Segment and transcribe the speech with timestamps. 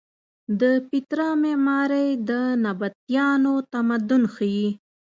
[0.59, 2.31] د پیترا معمارۍ د
[2.65, 4.69] نبطیانو تمدن ښیې.